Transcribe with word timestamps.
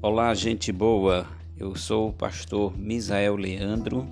Olá, 0.00 0.32
gente 0.32 0.70
boa. 0.70 1.26
Eu 1.56 1.74
sou 1.74 2.10
o 2.10 2.12
pastor 2.12 2.78
Misael 2.78 3.34
Leandro. 3.34 4.06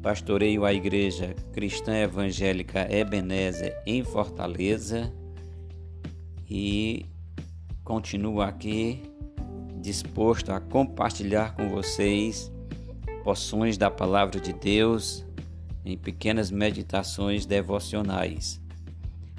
Pastoreio 0.00 0.64
a 0.64 0.72
Igreja 0.72 1.34
Cristã 1.52 1.96
Evangélica 1.96 2.86
Ebenezer 2.88 3.76
em 3.84 4.04
Fortaleza 4.04 5.12
e 6.48 7.06
continuo 7.82 8.40
aqui 8.40 9.02
disposto 9.80 10.52
a 10.52 10.60
compartilhar 10.60 11.56
com 11.56 11.68
vocês 11.70 12.52
porções 13.24 13.76
da 13.76 13.90
palavra 13.90 14.38
de 14.38 14.52
Deus 14.52 15.26
em 15.84 15.98
pequenas 15.98 16.52
meditações 16.52 17.44
devocionais. 17.44 18.60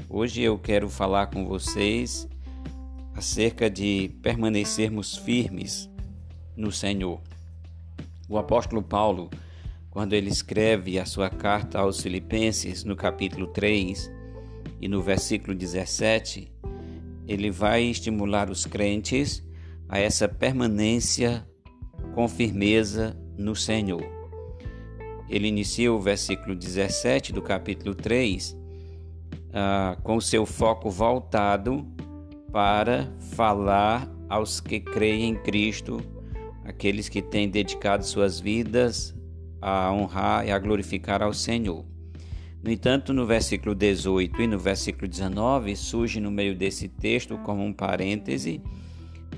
Hoje 0.09 0.41
eu 0.41 0.59
quero 0.59 0.89
falar 0.89 1.27
com 1.27 1.45
vocês 1.45 2.27
acerca 3.15 3.69
de 3.69 4.11
permanecermos 4.21 5.15
firmes 5.15 5.89
no 6.55 6.71
Senhor. 6.71 7.21
O 8.27 8.37
apóstolo 8.37 8.83
Paulo, 8.83 9.29
quando 9.89 10.13
ele 10.13 10.29
escreve 10.29 10.99
a 10.99 11.05
sua 11.05 11.29
carta 11.29 11.79
aos 11.79 12.01
Filipenses, 12.01 12.83
no 12.83 12.95
capítulo 12.95 13.47
3 13.47 14.11
e 14.81 14.87
no 14.87 15.01
versículo 15.01 15.55
17, 15.55 16.51
ele 17.27 17.49
vai 17.49 17.83
estimular 17.83 18.49
os 18.49 18.65
crentes 18.65 19.41
a 19.87 19.97
essa 19.97 20.27
permanência 20.27 21.47
com 22.13 22.27
firmeza 22.27 23.17
no 23.37 23.55
Senhor. 23.55 24.03
Ele 25.29 25.47
inicia 25.47 25.91
o 25.91 25.99
versículo 25.99 26.55
17 26.55 27.31
do 27.31 27.41
capítulo 27.41 27.95
3 27.95 28.57
ah, 29.53 29.97
com 30.03 30.19
seu 30.19 30.45
foco 30.45 30.89
voltado 30.89 31.87
para 32.55 33.11
falar 33.35 34.09
aos 34.29 34.61
que 34.61 34.79
creem 34.79 35.31
em 35.31 35.35
Cristo, 35.35 35.99
aqueles 36.63 37.09
que 37.09 37.21
têm 37.21 37.49
dedicado 37.49 38.05
suas 38.05 38.39
vidas 38.39 39.13
a 39.61 39.91
honrar 39.91 40.47
e 40.47 40.53
a 40.53 40.57
glorificar 40.57 41.21
ao 41.21 41.33
Senhor. 41.33 41.83
No 42.63 42.71
entanto, 42.71 43.11
no 43.11 43.25
versículo 43.25 43.75
18 43.75 44.41
e 44.41 44.47
no 44.47 44.57
versículo 44.57 45.05
19 45.05 45.75
surge 45.75 46.21
no 46.21 46.31
meio 46.31 46.55
desse 46.55 46.87
texto 46.87 47.37
como 47.39 47.61
um 47.61 47.73
parêntese 47.73 48.61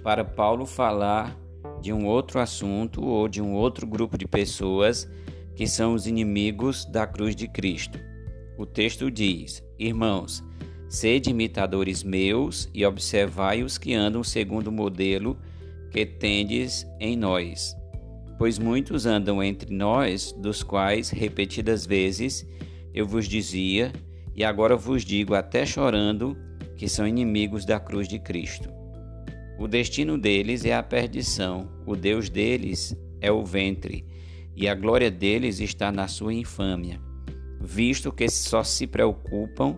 para 0.04 0.24
Paulo 0.24 0.68
falar 0.68 1.36
de 1.82 1.92
um 1.92 2.06
outro 2.06 2.40
assunto 2.40 3.04
ou 3.04 3.28
de 3.28 3.42
um 3.42 3.52
outro 3.56 3.88
grupo 3.88 4.16
de 4.16 4.28
pessoas 4.28 5.10
que 5.56 5.66
são 5.66 5.96
os 5.96 6.06
inimigos 6.06 6.86
da 6.86 7.08
cruz 7.08 7.36
de 7.36 7.48
Cristo. 7.48 7.98
O 8.60 8.64
texto 8.68 9.10
diz: 9.10 9.64
Irmãos, 9.80 10.44
Sede 10.90 11.32
imitadores 11.32 12.02
meus 12.02 12.70
e 12.74 12.86
observai 12.86 13.62
os 13.62 13.78
que 13.78 13.94
andam 13.94 14.24
segundo 14.24 14.68
o 14.68 14.72
modelo 14.72 15.38
que 15.92 16.06
tendes 16.06 16.88
em 17.00 17.18
nós. 17.18 17.76
Pois 18.38 18.58
muitos 18.58 19.06
andam 19.06 19.44
entre 19.44 19.74
nós, 19.74 20.32
dos 20.32 20.64
quais 20.64 21.10
repetidas 21.10 21.86
vezes 21.86 22.48
eu 22.94 23.06
vos 23.06 23.28
dizia, 23.28 23.92
e 24.36 24.44
agora 24.44 24.76
vos 24.76 25.04
digo 25.04 25.34
até 25.34 25.66
chorando, 25.66 26.38
que 26.76 26.88
são 26.88 27.08
inimigos 27.08 27.66
da 27.66 27.80
cruz 27.80 28.08
de 28.08 28.20
Cristo. 28.20 28.70
O 29.60 29.68
destino 29.68 30.18
deles 30.18 30.64
é 30.64 30.74
a 30.74 30.84
perdição, 30.84 31.68
o 31.86 31.96
Deus 31.96 32.30
deles 32.30 32.96
é 33.20 33.32
o 33.32 33.44
ventre, 33.44 34.06
e 34.56 34.68
a 34.68 34.76
glória 34.76 35.10
deles 35.10 35.60
está 35.60 35.92
na 35.92 36.08
sua 36.08 36.34
infâmia, 36.34 37.02
visto 37.60 38.12
que 38.12 38.30
só 38.30 38.64
se 38.64 38.86
preocupam 38.86 39.78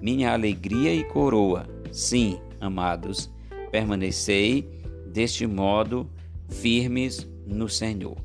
minha 0.00 0.32
alegria 0.32 0.94
e 0.94 1.04
coroa. 1.04 1.66
Sim, 1.92 2.38
amados, 2.60 3.30
permanecei 3.70 4.68
deste 5.06 5.46
modo 5.46 6.08
firmes 6.48 7.28
no 7.46 7.68
Senhor. 7.68 8.16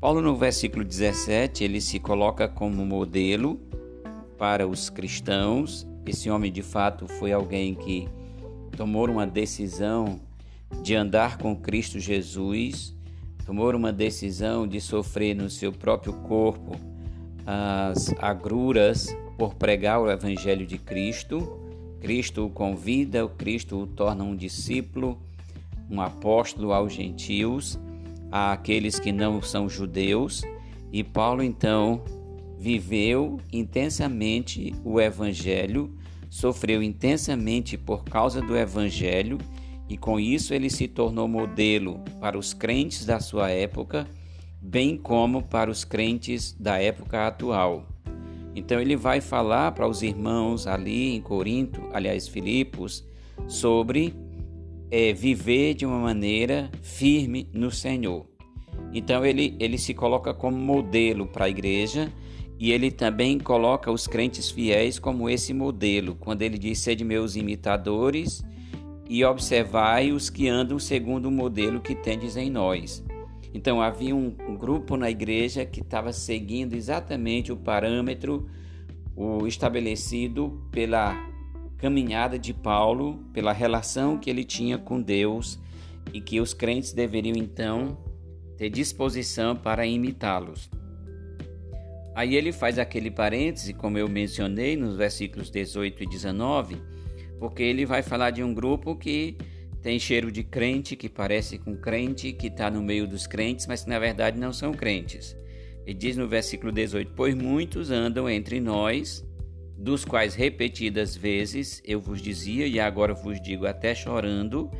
Paulo, 0.00 0.20
no 0.20 0.36
versículo 0.36 0.84
17, 0.84 1.64
ele 1.64 1.80
se 1.80 1.98
coloca 1.98 2.48
como 2.48 2.84
modelo 2.84 3.58
para 4.38 4.66
os 4.66 4.90
cristãos. 4.90 5.86
Esse 6.04 6.30
homem, 6.30 6.52
de 6.52 6.62
fato, 6.62 7.08
foi 7.08 7.32
alguém 7.32 7.74
que 7.74 8.08
tomou 8.76 9.08
uma 9.08 9.26
decisão 9.26 10.20
de 10.82 10.94
andar 10.94 11.38
com 11.38 11.56
Cristo 11.56 11.98
Jesus, 11.98 12.94
tomou 13.44 13.74
uma 13.74 13.92
decisão 13.92 14.66
de 14.66 14.80
sofrer 14.80 15.34
no 15.34 15.48
seu 15.48 15.72
próprio 15.72 16.12
corpo 16.12 16.76
as 17.46 18.12
agruras 18.18 19.08
por 19.36 19.54
pregar 19.54 20.00
o 20.00 20.10
Evangelho 20.10 20.66
de 20.66 20.78
Cristo. 20.78 21.60
Cristo 22.00 22.46
o 22.46 22.50
convida, 22.50 23.26
Cristo 23.28 23.82
o 23.82 23.86
torna 23.86 24.24
um 24.24 24.36
discípulo, 24.36 25.18
um 25.90 26.00
apóstolo 26.00 26.72
aos 26.72 26.92
gentios, 26.92 27.78
àqueles 28.30 28.98
que 28.98 29.12
não 29.12 29.40
são 29.42 29.68
judeus. 29.68 30.42
E 30.92 31.02
Paulo 31.02 31.42
então 31.42 32.02
viveu 32.58 33.38
intensamente 33.52 34.74
o 34.84 35.00
Evangelho, 35.00 35.94
sofreu 36.30 36.82
intensamente 36.82 37.76
por 37.76 38.04
causa 38.04 38.40
do 38.40 38.56
Evangelho 38.56 39.38
e 39.88 39.96
com 39.96 40.18
isso 40.18 40.52
ele 40.52 40.68
se 40.68 40.88
tornou 40.88 41.28
modelo 41.28 42.00
para 42.20 42.38
os 42.38 42.52
crentes 42.52 43.04
da 43.04 43.20
sua 43.20 43.50
época, 43.50 44.06
bem 44.60 44.96
como 44.96 45.42
para 45.42 45.70
os 45.70 45.84
crentes 45.84 46.52
da 46.58 46.80
época 46.80 47.26
atual. 47.26 47.95
Então 48.56 48.80
ele 48.80 48.96
vai 48.96 49.20
falar 49.20 49.72
para 49.72 49.86
os 49.86 50.02
irmãos 50.02 50.66
ali 50.66 51.14
em 51.14 51.20
Corinto, 51.20 51.82
aliás, 51.92 52.26
Filipos, 52.26 53.06
sobre 53.46 54.14
é, 54.90 55.12
viver 55.12 55.74
de 55.74 55.84
uma 55.84 55.98
maneira 55.98 56.70
firme 56.80 57.46
no 57.52 57.70
Senhor. 57.70 58.26
Então 58.94 59.24
ele, 59.26 59.54
ele 59.60 59.76
se 59.76 59.92
coloca 59.92 60.32
como 60.32 60.56
modelo 60.56 61.26
para 61.26 61.44
a 61.44 61.50
igreja 61.50 62.10
e 62.58 62.72
ele 62.72 62.90
também 62.90 63.38
coloca 63.38 63.92
os 63.92 64.06
crentes 64.06 64.50
fiéis 64.50 64.98
como 64.98 65.28
esse 65.28 65.52
modelo, 65.52 66.14
quando 66.14 66.40
ele 66.40 66.56
diz: 66.56 66.78
Sede 66.78 67.04
meus 67.04 67.36
imitadores 67.36 68.42
e 69.08 69.22
observai 69.22 70.12
os 70.12 70.30
que 70.30 70.48
andam 70.48 70.78
segundo 70.78 71.26
o 71.26 71.30
modelo 71.30 71.80
que 71.80 71.94
tendes 71.94 72.36
em 72.38 72.50
nós. 72.50 73.04
Então 73.52 73.80
havia 73.80 74.14
um, 74.14 74.30
grupo 74.56 74.96
na 74.96 75.10
igreja 75.10 75.64
que 75.64 75.80
estava 75.80 76.12
seguindo 76.12 76.74
exatamente 76.74 77.52
o 77.52 77.56
parâmetro 77.56 78.48
o 79.16 79.46
estabelecido 79.46 80.62
pela 80.70 81.16
caminhada 81.78 82.38
de 82.38 82.52
Paulo, 82.52 83.24
pela 83.32 83.52
relação 83.52 84.18
que 84.18 84.28
ele 84.28 84.44
tinha 84.44 84.76
com 84.76 85.00
Deus 85.00 85.58
e 86.12 86.20
que 86.20 86.40
os 86.40 86.52
crentes 86.52 86.92
deveriam 86.92 87.36
então 87.36 87.98
ter 88.56 88.68
disposição 88.70 89.56
para 89.56 89.86
imitá-los. 89.86 90.70
Aí 92.14 92.34
ele 92.34 92.50
faz 92.50 92.78
aquele 92.78 93.10
parêntese, 93.10 93.74
como 93.74 93.98
eu 93.98 94.08
mencionei 94.08 94.76
nos 94.76 94.96
versículos 94.96 95.50
18 95.50 96.02
e 96.02 96.06
19, 96.06 96.76
porque 97.38 97.62
ele 97.62 97.84
vai 97.84 98.02
falar 98.02 98.30
de 98.30 98.42
um 98.42 98.54
grupo 98.54 98.96
que 98.96 99.36
tem 99.82 99.98
cheiro 99.98 100.32
de 100.32 100.42
crente, 100.42 100.96
que 100.96 101.08
parece 101.08 101.58
com 101.58 101.76
crente, 101.76 102.32
que 102.32 102.48
está 102.48 102.70
no 102.70 102.82
meio 102.82 103.06
dos 103.06 103.26
crentes, 103.26 103.66
mas 103.66 103.84
que 103.84 103.90
na 103.90 103.98
verdade 103.98 104.38
não 104.38 104.52
são 104.52 104.72
crentes. 104.72 105.36
Ele 105.86 105.94
diz 105.94 106.16
no 106.16 106.26
versículo 106.26 106.72
18: 106.72 107.12
Pois 107.14 107.34
muitos 107.34 107.90
andam 107.90 108.28
entre 108.28 108.60
nós, 108.60 109.24
dos 109.78 110.04
quais 110.04 110.34
repetidas 110.34 111.16
vezes 111.16 111.80
eu 111.84 112.00
vos 112.00 112.20
dizia, 112.20 112.66
e 112.66 112.80
agora 112.80 113.14
vos 113.14 113.40
digo 113.40 113.66
até 113.66 113.94
chorando, 113.94 114.70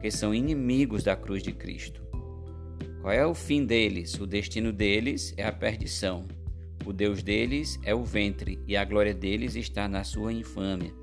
que 0.00 0.10
são 0.10 0.34
inimigos 0.34 1.02
da 1.02 1.16
cruz 1.16 1.42
de 1.42 1.52
Cristo. 1.52 2.02
Qual 3.00 3.12
é 3.12 3.24
o 3.24 3.34
fim 3.34 3.64
deles? 3.64 4.20
O 4.20 4.26
destino 4.26 4.72
deles 4.72 5.32
é 5.36 5.44
a 5.46 5.52
perdição. 5.52 6.28
O 6.84 6.92
Deus 6.92 7.22
deles 7.22 7.78
é 7.82 7.94
o 7.94 8.04
ventre, 8.04 8.58
e 8.66 8.76
a 8.76 8.84
glória 8.84 9.14
deles 9.14 9.56
está 9.56 9.88
na 9.88 10.04
sua 10.04 10.32
infâmia 10.32 10.99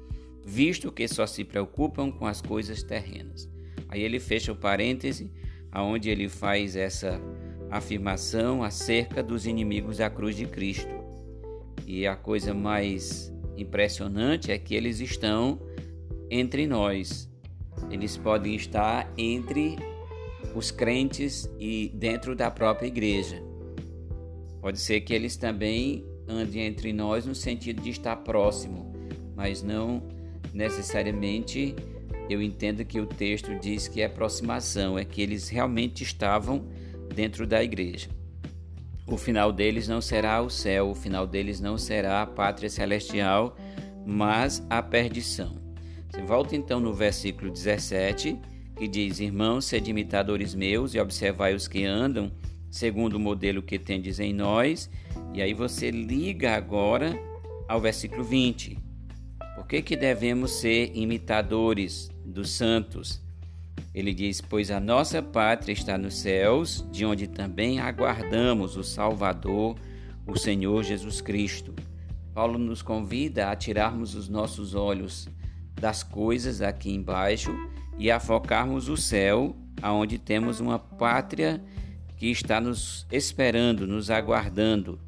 visto 0.47 0.93
que 0.93 1.05
só 1.09 1.27
se 1.27 1.43
preocupam 1.43 2.09
com 2.09 2.25
as 2.25 2.41
coisas 2.41 2.81
terrenas. 2.81 3.49
Aí 3.89 4.01
ele 4.01 4.17
fecha 4.17 4.49
o 4.49 4.55
parêntese, 4.55 5.29
aonde 5.69 6.09
ele 6.09 6.29
faz 6.29 6.77
essa 6.77 7.19
afirmação 7.69 8.63
acerca 8.63 9.21
dos 9.21 9.45
inimigos 9.45 9.97
da 9.97 10.09
cruz 10.09 10.37
de 10.37 10.45
Cristo. 10.45 10.87
E 11.85 12.07
a 12.07 12.15
coisa 12.15 12.53
mais 12.53 13.31
impressionante 13.57 14.49
é 14.49 14.57
que 14.57 14.73
eles 14.73 15.01
estão 15.01 15.59
entre 16.31 16.65
nós. 16.65 17.29
Eles 17.91 18.15
podem 18.15 18.55
estar 18.55 19.11
entre 19.17 19.75
os 20.55 20.71
crentes 20.71 21.49
e 21.59 21.91
dentro 21.93 22.33
da 22.33 22.49
própria 22.49 22.87
igreja. 22.87 23.43
Pode 24.61 24.79
ser 24.79 25.01
que 25.01 25.13
eles 25.13 25.35
também 25.35 26.05
andem 26.25 26.65
entre 26.65 26.93
nós 26.93 27.25
no 27.25 27.35
sentido 27.35 27.81
de 27.81 27.89
estar 27.89 28.15
próximo, 28.17 28.93
mas 29.35 29.61
não 29.61 30.15
necessariamente 30.53 31.75
eu 32.29 32.41
entendo 32.41 32.83
que 32.83 32.99
o 32.99 33.05
texto 33.05 33.57
diz 33.59 33.87
que 33.87 34.01
é 34.01 34.05
aproximação, 34.05 34.97
é 34.97 35.05
que 35.05 35.21
eles 35.21 35.47
realmente 35.49 36.03
estavam 36.03 36.65
dentro 37.13 37.47
da 37.47 37.63
igreja. 37.63 38.09
O 39.05 39.15
final 39.15 39.53
deles 39.53 39.87
não 39.87 40.01
será 40.01 40.41
o 40.41 40.49
céu, 40.49 40.89
o 40.89 40.95
final 40.95 41.25
deles 41.25 41.61
não 41.61 41.77
será 41.77 42.21
a 42.21 42.27
pátria 42.27 42.69
celestial, 42.69 43.55
mas 44.05 44.65
a 44.69 44.81
perdição. 44.81 45.57
Você 46.09 46.21
volta 46.21 46.55
então 46.55 46.79
no 46.79 46.93
versículo 46.93 47.49
17, 47.49 48.37
que 48.75 48.87
diz: 48.87 49.19
Irmãos, 49.19 49.65
sede 49.65 49.91
imitadores 49.91 50.53
meus 50.53 50.93
e 50.93 50.99
observai 50.99 51.55
os 51.55 51.67
que 51.67 51.85
andam 51.85 52.31
segundo 52.69 53.15
o 53.15 53.19
modelo 53.19 53.61
que 53.61 53.79
tendes 53.79 54.19
em 54.19 54.33
nós. 54.33 54.89
E 55.33 55.41
aí 55.41 55.53
você 55.53 55.89
liga 55.89 56.55
agora 56.55 57.17
ao 57.67 57.79
versículo 57.79 58.23
20. 58.23 58.86
Por 59.57 59.65
que, 59.65 59.81
que 59.81 59.95
devemos 59.95 60.51
ser 60.51 60.91
imitadores 60.95 62.11
dos 62.23 62.51
santos? 62.51 63.19
Ele 63.91 64.13
diz: 64.13 64.39
Pois 64.39 64.69
a 64.69 64.79
nossa 64.79 65.19
pátria 65.19 65.73
está 65.73 65.97
nos 65.97 66.19
céus, 66.19 66.85
de 66.91 67.03
onde 67.03 67.25
também 67.25 67.79
aguardamos 67.79 68.77
o 68.77 68.83
Salvador, 68.83 69.75
o 70.27 70.37
Senhor 70.37 70.83
Jesus 70.83 71.21
Cristo. 71.21 71.73
Paulo 72.35 72.59
nos 72.59 72.83
convida 72.83 73.49
a 73.49 73.55
tirarmos 73.55 74.13
os 74.13 74.29
nossos 74.29 74.75
olhos 74.75 75.27
das 75.73 76.03
coisas 76.03 76.61
aqui 76.61 76.93
embaixo 76.93 77.51
e 77.97 78.11
a 78.11 78.19
focarmos 78.19 78.87
o 78.87 78.95
céu, 78.95 79.55
aonde 79.81 80.19
temos 80.19 80.59
uma 80.59 80.77
pátria 80.77 81.59
que 82.15 82.29
está 82.29 82.61
nos 82.61 83.07
esperando, 83.11 83.87
nos 83.87 84.11
aguardando. 84.11 84.99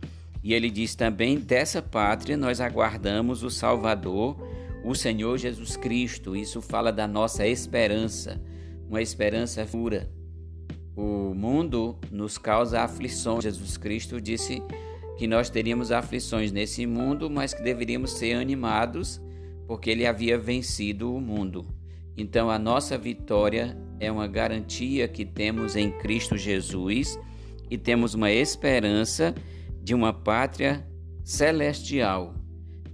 E 0.44 0.54
ele 0.54 0.70
diz 0.70 0.96
também: 0.96 1.38
dessa 1.38 1.82
pátria 1.82 2.38
nós 2.38 2.62
aguardamos 2.62 3.44
o 3.44 3.50
Salvador, 3.50 4.38
o 4.84 4.96
Senhor 4.96 5.38
Jesus 5.38 5.76
Cristo. 5.76 6.36
Isso 6.36 6.62
fala 6.62 6.92
da 6.92 7.08
nossa 7.08 7.46
esperança, 7.46 8.42
uma 8.88 9.02
esperança 9.02 9.66
pura. 9.66 10.10
O 10.96 11.34
mundo 11.34 11.98
nos 12.12 12.38
causa 12.38 12.82
aflições. 12.82 13.44
Jesus 13.44 13.78
Cristo 13.78 14.20
disse 14.20 14.62
que 15.18 15.28
nós 15.28 15.50
teríamos 15.50 15.92
aflições 15.92 16.52
nesse 16.52 16.86
mundo, 16.86 17.30
mas 17.30 17.54
que 17.54 17.62
deveríamos 17.62 18.12
ser 18.12 18.34
animados, 18.34 19.22
porque 19.68 19.90
ele 19.90 20.06
havia 20.06 20.38
vencido 20.38 21.14
o 21.14 21.22
mundo. 21.22 21.66
Então, 22.18 22.50
a 22.50 22.60
nossa 22.60 22.98
vitória 22.98 23.78
é 24.00 24.12
uma 24.12 24.28
garantia 24.28 25.08
que 25.08 25.26
temos 25.26 25.76
em 25.76 25.92
Cristo 25.92 26.38
Jesus 26.38 27.18
e 27.70 27.78
temos 27.78 28.14
uma 28.14 28.32
esperança 28.32 29.34
de 29.90 29.96
uma 29.96 30.14
pátria 30.14 30.88
celestial, 31.24 32.36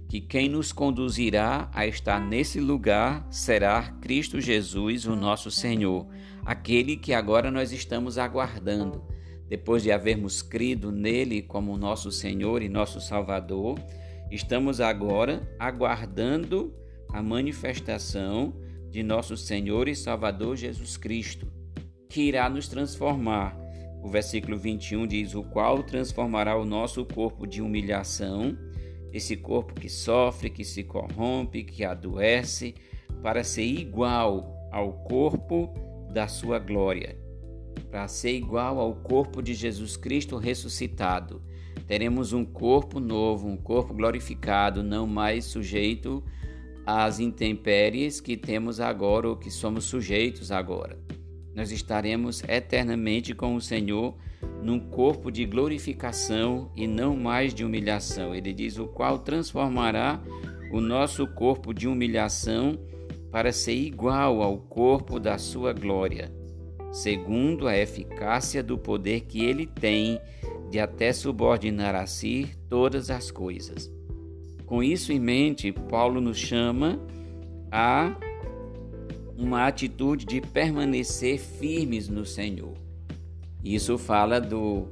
que 0.08 0.18
quem 0.18 0.48
nos 0.48 0.72
conduzirá 0.72 1.70
a 1.74 1.86
estar 1.86 2.18
nesse 2.18 2.58
lugar 2.58 3.26
será 3.30 3.82
Cristo 4.00 4.40
Jesus, 4.40 5.04
o 5.04 5.14
nosso 5.14 5.50
Senhor, 5.50 6.06
aquele 6.42 6.96
que 6.96 7.12
agora 7.12 7.50
nós 7.50 7.70
estamos 7.70 8.16
aguardando. 8.16 9.04
Depois 9.46 9.82
de 9.82 9.92
havermos 9.92 10.40
crido 10.40 10.90
nele 10.90 11.42
como 11.42 11.76
nosso 11.76 12.10
Senhor 12.10 12.62
e 12.62 12.68
nosso 12.70 12.98
Salvador, 12.98 13.78
estamos 14.30 14.80
agora 14.80 15.46
aguardando 15.58 16.74
a 17.12 17.22
manifestação 17.22 18.54
de 18.88 19.02
nosso 19.02 19.36
Senhor 19.36 19.86
e 19.86 19.94
Salvador 19.94 20.56
Jesus 20.56 20.96
Cristo, 20.96 21.46
que 22.08 22.22
irá 22.22 22.48
nos 22.48 22.68
transformar. 22.68 23.65
O 24.06 24.08
versículo 24.08 24.56
21 24.56 25.04
diz: 25.04 25.34
O 25.34 25.42
qual 25.42 25.82
transformará 25.82 26.56
o 26.56 26.64
nosso 26.64 27.04
corpo 27.04 27.44
de 27.44 27.60
humilhação, 27.60 28.56
esse 29.12 29.36
corpo 29.36 29.74
que 29.74 29.88
sofre, 29.88 30.48
que 30.48 30.64
se 30.64 30.84
corrompe, 30.84 31.64
que 31.64 31.84
adoece, 31.84 32.76
para 33.20 33.42
ser 33.42 33.64
igual 33.64 34.68
ao 34.70 34.92
corpo 34.92 35.74
da 36.12 36.28
sua 36.28 36.60
glória, 36.60 37.18
para 37.90 38.06
ser 38.06 38.36
igual 38.36 38.78
ao 38.78 38.94
corpo 38.94 39.42
de 39.42 39.54
Jesus 39.54 39.96
Cristo 39.96 40.36
ressuscitado. 40.36 41.42
Teremos 41.88 42.32
um 42.32 42.44
corpo 42.44 43.00
novo, 43.00 43.48
um 43.48 43.56
corpo 43.56 43.92
glorificado, 43.92 44.84
não 44.84 45.04
mais 45.04 45.46
sujeito 45.46 46.22
às 46.86 47.18
intempéries 47.18 48.20
que 48.20 48.36
temos 48.36 48.78
agora 48.78 49.28
ou 49.28 49.36
que 49.36 49.50
somos 49.50 49.84
sujeitos 49.84 50.52
agora. 50.52 50.96
Nós 51.56 51.72
estaremos 51.72 52.44
eternamente 52.44 53.34
com 53.34 53.54
o 53.54 53.62
Senhor 53.62 54.14
num 54.62 54.78
corpo 54.78 55.32
de 55.32 55.46
glorificação 55.46 56.70
e 56.76 56.86
não 56.86 57.16
mais 57.16 57.54
de 57.54 57.64
humilhação. 57.64 58.34
Ele 58.34 58.52
diz: 58.52 58.78
o 58.78 58.86
qual 58.86 59.18
transformará 59.18 60.20
o 60.70 60.82
nosso 60.82 61.26
corpo 61.26 61.72
de 61.72 61.88
humilhação 61.88 62.78
para 63.32 63.52
ser 63.52 63.74
igual 63.74 64.42
ao 64.42 64.58
corpo 64.58 65.18
da 65.18 65.38
sua 65.38 65.72
glória, 65.72 66.30
segundo 66.92 67.66
a 67.66 67.74
eficácia 67.74 68.62
do 68.62 68.76
poder 68.76 69.22
que 69.22 69.42
ele 69.42 69.66
tem 69.66 70.20
de 70.70 70.78
até 70.78 71.10
subordinar 71.10 71.94
a 71.94 72.06
si 72.06 72.50
todas 72.68 73.08
as 73.08 73.30
coisas. 73.30 73.90
Com 74.66 74.82
isso 74.82 75.10
em 75.10 75.20
mente, 75.20 75.72
Paulo 75.72 76.20
nos 76.20 76.36
chama 76.36 77.00
a 77.70 78.14
uma 79.36 79.66
atitude 79.66 80.24
de 80.24 80.40
permanecer 80.40 81.38
firmes 81.38 82.08
no 82.08 82.24
Senhor. 82.24 82.74
Isso 83.62 83.98
fala 83.98 84.40
do, 84.40 84.88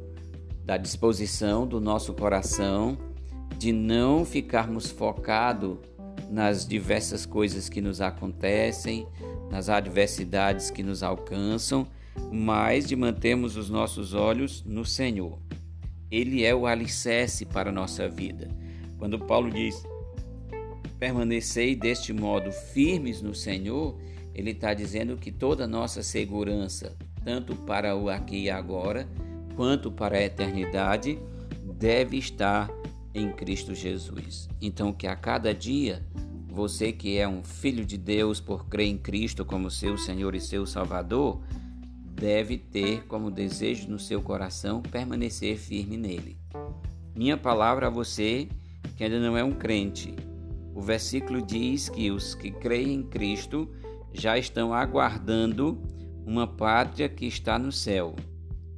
da 0.65 0.77
disposição 0.77 1.67
do 1.67 1.81
nosso 1.81 2.13
coração 2.13 2.99
de 3.59 3.73
não 3.73 4.25
ficarmos 4.25 4.91
focados 4.91 5.79
nas 6.31 6.67
diversas 6.67 7.25
coisas 7.25 7.69
que 7.69 7.81
nos 7.81 8.01
acontecem, 8.01 9.07
nas 9.51 9.69
adversidades 9.69 10.71
que 10.71 10.83
nos 10.83 11.03
alcançam, 11.03 11.87
mas 12.33 12.87
de 12.87 12.97
mantermos 12.97 13.57
os 13.57 13.71
nossos 13.71 14.15
olhos 14.15 14.65
no 14.65 14.85
Senhor. 14.85 15.39
Ele 16.11 16.45
é 16.45 16.55
o 16.55 16.67
alicerce 16.67 17.45
para 17.45 17.71
a 17.71 17.73
nossa 17.73 18.09
vida. 18.09 18.49
Quando 18.99 19.19
Paulo 19.19 19.51
diz 19.51 19.83
permanecei 20.99 21.75
deste 21.75 22.13
modo 22.13 22.51
firmes 22.51 23.21
no 23.21 23.35
Senhor, 23.35 23.99
ele 24.35 24.51
está 24.51 24.75
dizendo 24.75 25.17
que 25.17 25.31
toda 25.31 25.67
nossa 25.67 26.03
segurança, 26.03 26.97
tanto 27.25 27.55
para 27.55 27.97
o 27.97 28.09
aqui 28.09 28.45
e 28.45 28.51
agora, 28.51 29.09
quanto 29.55 29.91
para 29.91 30.17
a 30.17 30.23
eternidade, 30.23 31.19
deve 31.79 32.19
estar 32.19 32.71
em 33.15 33.31
Cristo 33.31 33.75
Jesus. 33.75 34.49
Então, 34.61 34.93
que 34.93 35.07
a 35.07 35.15
cada 35.15 35.55
dia, 35.55 36.03
você 36.49 36.93
que 36.93 37.17
é 37.17 37.29
um 37.29 37.45
filho 37.45 37.85
de 37.85 37.97
Deus 37.97 38.41
por 38.41 38.67
crer 38.67 38.89
em 38.89 38.99
Cristo 38.99 39.45
como 39.45 39.71
seu 39.71 39.97
Senhor 39.97 40.35
e 40.35 40.41
seu 40.41 40.67
Salvador, 40.67 41.41
deve 42.15 42.59
ter 42.59 43.05
como 43.07 43.31
desejo 43.31 43.89
no 43.89 43.99
seu 43.99 44.21
coração 44.21 44.83
permanecer 44.83 45.57
firme 45.57 45.97
nele. 45.97 46.37
Minha 47.15 47.37
palavra 47.37 47.87
a 47.87 47.91
você 47.91 48.49
que 48.97 49.05
ainda 49.05 49.21
não 49.21 49.37
é 49.37 49.45
um 49.45 49.53
crente. 49.53 50.15
O 50.75 50.81
versículo 50.81 51.41
diz 51.41 51.89
que 51.89 52.11
os 52.11 52.35
que 52.35 52.51
creem 52.51 52.95
em 52.95 53.03
Cristo 53.03 53.69
já 54.15 54.39
estão 54.39 54.73
aguardando 54.73 55.83
uma 56.25 56.47
pátria 56.47 57.09
que 57.09 57.27
está 57.27 57.59
no 57.59 57.73
céu. 57.73 58.15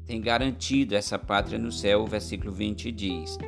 Tem 0.07 0.21
garantido 0.21 0.95
essa 0.95 1.19
pátria 1.19 1.59
no 1.59 1.71
céu, 1.71 2.03
o 2.03 2.07
versículo 2.07 2.51
20 2.51 2.91
diz. 2.91 3.39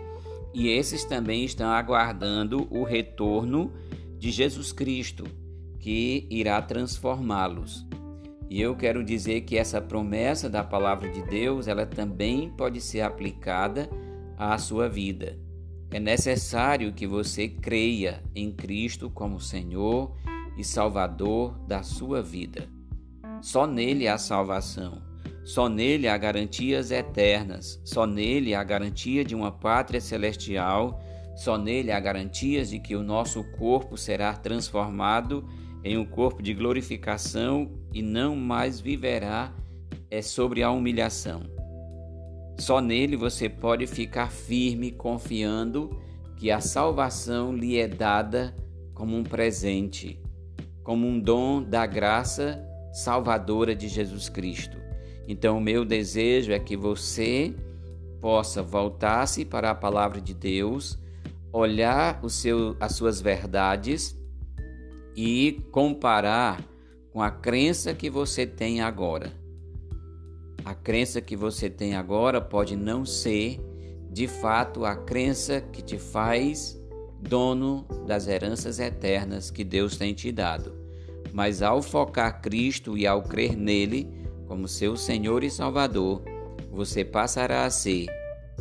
E 0.53 0.69
esses 0.69 1.05
também 1.05 1.45
estão 1.45 1.71
aguardando 1.71 2.69
o 2.71 2.85
retorno 2.85 3.73
de 4.19 4.31
Jesus 4.31 4.73
Cristo, 4.73 5.25
que 5.79 6.27
irá 6.31 6.61
transformá-los. 6.61 7.87
E 8.51 8.61
eu 8.61 8.75
quero 8.75 9.05
dizer 9.05 9.43
que 9.43 9.57
essa 9.57 9.81
promessa 9.81 10.49
da 10.49 10.65
palavra 10.65 11.09
de 11.09 11.23
Deus, 11.23 11.69
ela 11.69 11.87
também 11.87 12.51
pode 12.51 12.81
ser 12.81 13.03
aplicada 13.03 13.89
à 14.37 14.57
sua 14.59 14.89
vida. 14.89 15.39
É 15.91 16.01
necessário 16.01 16.93
que 16.93 17.07
você 17.07 17.49
creia 17.49 18.23
em 18.35 18.51
Cristo 18.51 19.09
como 19.09 19.41
Senhor 19.41 20.15
e 20.59 20.65
Salvador 20.65 21.57
da 21.67 21.83
sua 21.83 22.21
vida. 22.21 22.69
Só 23.41 23.67
nele 23.67 24.09
há 24.09 24.19
salvação. 24.19 25.01
Só 25.45 25.69
nele 25.69 26.09
há 26.09 26.19
garantias 26.19 26.91
eternas. 26.91 27.81
Só 27.85 28.07
nele 28.07 28.55
há 28.55 28.63
garantia 28.65 29.25
de 29.25 29.35
uma 29.35 29.53
pátria 29.53 30.01
celestial. 30.01 31.01
Só 31.37 31.57
nele 31.57 31.93
há 31.93 32.01
garantias 32.01 32.71
de 32.71 32.81
que 32.81 32.97
o 32.97 33.03
nosso 33.03 33.45
corpo 33.53 33.97
será 33.97 34.35
transformado 34.35 35.49
em 35.85 35.97
um 35.97 36.05
corpo 36.05 36.43
de 36.43 36.53
glorificação 36.53 37.71
e 37.95 38.03
não 38.03 38.35
mais 38.35 38.81
viverá 38.81 39.55
é 40.11 40.21
sobre 40.21 40.63
a 40.63 40.71
humilhação. 40.71 41.43
Só 42.59 42.81
nele 42.81 43.17
você 43.17 43.49
pode 43.49 43.87
ficar 43.87 44.33
firme 44.33 44.91
confiando 44.91 45.97
que 46.37 46.51
a 46.51 46.61
salvação 46.61 47.55
lhe 47.55 47.79
é 47.79 47.87
dada 47.87 48.55
como 48.95 49.17
um 49.17 49.23
presente, 49.23 50.21
como 50.89 51.07
um 51.07 51.21
dom 51.21 51.63
da 51.63 51.85
graça 51.85 52.67
salvadora 52.95 53.77
de 53.77 53.89
Jesus 53.89 54.31
Cristo. 54.31 54.79
Então, 55.29 55.59
o 55.59 55.61
meu 55.61 55.85
desejo 55.85 56.51
é 56.51 56.59
que 56.59 56.79
você 56.79 57.55
possa 58.23 58.63
voltar-se 58.63 59.45
para 59.45 59.71
a 59.71 59.75
palavra 59.75 60.19
de 60.19 60.33
Deus, 60.33 60.99
olhar 61.53 62.19
o 62.25 62.31
seu, 62.31 62.75
as 62.81 62.95
suas 62.95 63.21
verdades 63.21 64.19
e 65.15 65.63
comparar 65.73 66.65
com 67.13 67.21
a 67.21 67.31
crença 67.31 67.93
que 67.93 68.09
você 68.09 68.47
tem 68.47 68.81
agora. 68.81 69.31
A 70.65 70.75
crença 70.75 71.21
que 71.21 71.37
você 71.37 71.69
tem 71.69 71.97
agora 71.97 72.41
pode 72.41 72.75
não 72.75 73.05
ser 73.05 73.61
de 74.11 74.27
fato 74.27 74.87
a 74.87 74.97
crença 74.97 75.61
que 75.61 75.83
te 75.83 75.99
faz 75.99 76.78
dono 77.21 77.85
das 78.07 78.29
heranças 78.29 78.79
eternas 78.79 79.51
que 79.51 79.65
Deus 79.65 79.97
tem 79.97 80.15
te 80.15 80.31
dado. 80.31 80.73
Mas 81.33 81.63
ao 81.63 81.83
focar 81.83 82.41
Cristo 82.41 82.97
e 82.97 83.07
ao 83.07 83.23
crer 83.23 83.57
nele 83.57 84.09
como 84.47 84.67
seu 84.67 84.97
Senhor 84.97 85.45
e 85.45 85.51
Salvador, 85.51 86.23
você 86.71 87.05
passará 87.05 87.65
a 87.65 87.71
ser 87.71 88.07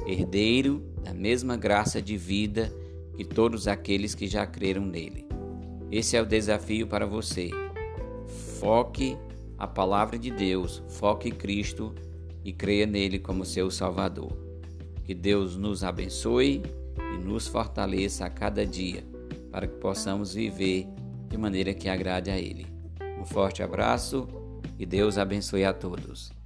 herdeiro 0.06 0.84
da 1.04 1.14
mesma 1.14 1.56
graça 1.56 2.02
de 2.02 2.18
vida 2.18 2.74
que 3.16 3.24
todos 3.24 3.68
aqueles 3.68 4.14
que 4.14 4.28
já 4.28 4.46
creram 4.46 4.86
nele. 4.86 5.26
Esse 5.92 6.18
é 6.18 6.22
o 6.22 6.26
desafio 6.26 6.88
para 6.88 7.06
você. 7.06 7.50
Foque 8.60 9.18
a 9.58 9.66
palavra 9.66 10.20
de 10.20 10.30
Deus, 10.30 10.84
foque 10.90 11.32
Cristo 11.32 11.96
e 12.44 12.52
creia 12.52 12.86
nele 12.86 13.18
como 13.18 13.46
seu 13.46 13.72
Salvador. 13.72 14.32
Que 15.04 15.14
Deus 15.14 15.56
nos 15.56 15.84
abençoe 15.84 16.62
nos 17.28 17.46
fortaleça 17.46 18.26
a 18.26 18.30
cada 18.30 18.66
dia 18.66 19.04
para 19.52 19.68
que 19.68 19.76
possamos 19.76 20.34
viver 20.34 20.88
de 21.28 21.38
maneira 21.38 21.74
que 21.74 21.90
agrade 21.90 22.32
a 22.32 22.38
Ele. 22.38 22.66
Um 23.20 23.26
forte 23.26 23.62
abraço 23.62 24.28
e 24.80 24.86
Deus 24.86 25.18
abençoe 25.18 25.66
a 25.66 25.74
todos. 25.74 26.37